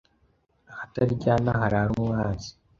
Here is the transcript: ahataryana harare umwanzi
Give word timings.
ahataryana 0.71 1.51
harare 1.59 1.91
umwanzi 2.01 2.49